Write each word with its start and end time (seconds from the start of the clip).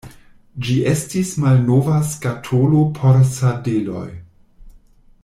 Ĝi 0.67 0.77
estis 0.91 1.33
malnova 1.43 1.99
skatolo 2.13 2.81
por 2.99 3.23
sardeloj. 3.37 4.09